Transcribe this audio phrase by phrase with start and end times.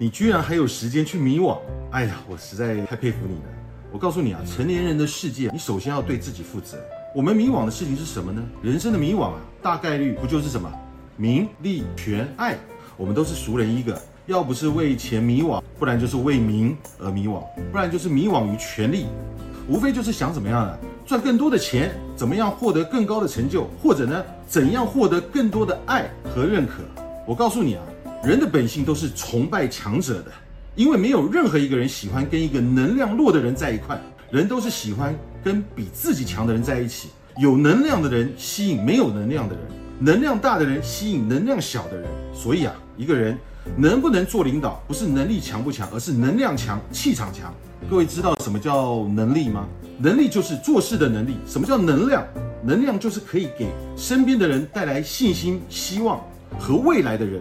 [0.00, 1.58] 你居然还有时间去迷惘，
[1.90, 3.48] 哎呀，我实在太佩服你了。
[3.90, 6.78] 我告诉你啊，成年人的世界，你首先要对自己负责。
[7.16, 8.40] 我们迷惘的事情是什么呢？
[8.62, 10.72] 人生的迷惘啊，大概率不就是什么
[11.16, 12.56] 名利权爱？
[12.96, 17.42] 我们都是熟人一个，要不是为钱迷惘，不然就是为名而迷惘，
[17.72, 19.06] 不然就是迷惘于权力，
[19.66, 20.78] 无非就是想怎么样呢？
[21.04, 26.84] 赚更多的钱，怎么样获得更高的成就，或者呢，怎样获得更多的爱和认可？
[27.26, 27.82] 我告诉你啊。
[28.24, 30.32] 人的本性都是崇拜强者的，
[30.74, 34.00] 因为没有任何一个人喜欢跟一个能量弱的人在一块，
[34.30, 37.10] 人都是喜欢跟比自己强的人在一起。
[37.38, 39.64] 有能量的人吸引没有能量的人，
[40.00, 42.08] 能量大的人吸引能量小的人。
[42.34, 43.38] 所以啊，一个人
[43.76, 47.54] 能不能做领导，不是能力强不强，而是能量强、气场强。
[47.88, 49.68] 各位知道什么叫能力吗？
[49.98, 51.36] 能力就是做事的能力。
[51.46, 52.26] 什么叫能量？
[52.64, 56.20] 能量就是可以给身边的人带来信心、希望
[56.58, 57.40] 和未来的人。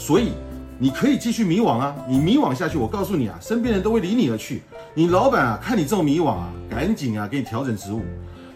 [0.00, 0.32] 所以，
[0.78, 1.94] 你可以继续迷惘啊！
[2.08, 4.62] 你迷惘下去，我告诉你啊，身边人都会离你而去。
[4.94, 8.00] 你老板啊，看你这么迷惘啊，赶紧啊，给你调整职务。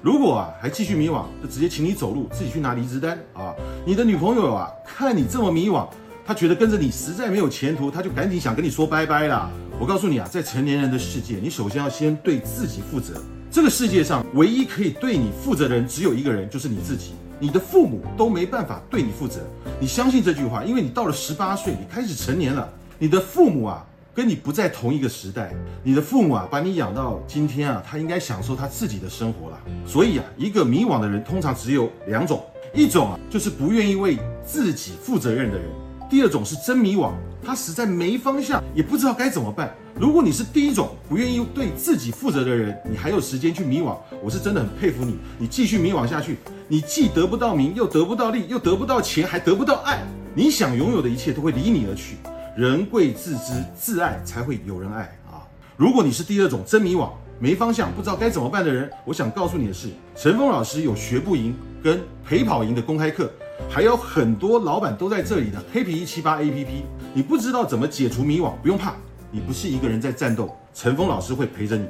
[0.00, 3.52] 如果啊，还继续迷惘，就直接请你走路，自己去拿离职单啊。
[3.84, 5.86] 你的女朋友啊，看你这么迷惘，
[6.26, 9.50] 她觉得跟着你实在没有前途，她就赶紧想跟你说拜拜啦。
[9.78, 13.20] 我告诉你啊，在成年人的世界，你首先要先对自己负责。
[13.54, 17.12] 这个世界上唯一可以对你负责的人，只有一个人，就是你自己。
[17.38, 19.42] 你的父母都没办法对你负责，
[19.78, 22.68] 你相信这句话，因为你到了十八岁，你开始成年了。
[22.98, 25.54] 你的父母啊，跟你不在同一个时代。
[25.84, 29.60] 你的父母啊，把你养到今天啊，他应该享受他自己的生活了。
[29.86, 35.68] 所以啊，一个迷惘的人通常只有两种，一种啊，就是不愿意为自己负责任的人；
[36.08, 39.74] 第二种是真迷惘，他实在没方向，也不知道该怎么办。
[39.98, 45.18] 如果你是第一种不愿意对自己负责的人，你还有时间去迷惘，我是真的很佩服你。
[45.38, 46.38] 你继续迷惘下去，
[46.68, 50.02] 你既得不到名，又得不到利，又得不到钱，还得不到爱。
[50.34, 52.16] 你想拥有的一切都会离你而去。
[52.56, 55.42] 人贵自知，自爱才会有人爱啊！
[55.76, 57.08] 如果你是第二种真迷惘、
[57.40, 63.32] 没方向、不知道该怎么办的人，我想告诉你的是，陈峰老师有学不赢跟陪跑赢的公开课，
[63.68, 66.84] 还有很多老板都在这里的黑皮一七八 A P P。
[67.12, 68.94] 你不知道怎么解除迷惘，不用怕。
[69.30, 71.86] 你不是一个人在战斗，陈峰老师会陪着你。